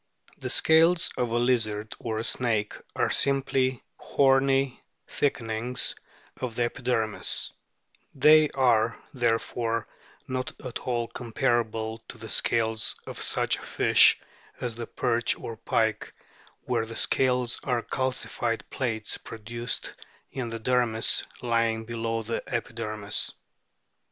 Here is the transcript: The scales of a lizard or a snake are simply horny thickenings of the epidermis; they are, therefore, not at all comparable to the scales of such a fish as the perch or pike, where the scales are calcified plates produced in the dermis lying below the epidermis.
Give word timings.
The 0.39 0.49
scales 0.49 1.11
of 1.15 1.29
a 1.29 1.37
lizard 1.37 1.93
or 1.99 2.17
a 2.17 2.23
snake 2.23 2.73
are 2.95 3.11
simply 3.11 3.83
horny 3.97 4.81
thickenings 5.07 5.93
of 6.37 6.55
the 6.55 6.63
epidermis; 6.63 7.51
they 8.15 8.49
are, 8.49 8.97
therefore, 9.13 9.87
not 10.27 10.59
at 10.65 10.79
all 10.79 11.07
comparable 11.07 11.99
to 12.09 12.17
the 12.17 12.29
scales 12.29 12.95
of 13.05 13.21
such 13.21 13.59
a 13.59 13.61
fish 13.61 14.19
as 14.59 14.75
the 14.75 14.87
perch 14.87 15.37
or 15.37 15.55
pike, 15.55 16.11
where 16.63 16.83
the 16.87 16.95
scales 16.95 17.59
are 17.63 17.83
calcified 17.83 18.63
plates 18.71 19.19
produced 19.19 19.93
in 20.31 20.49
the 20.49 20.59
dermis 20.59 21.23
lying 21.43 21.85
below 21.85 22.23
the 22.23 22.41
epidermis. 22.51 23.33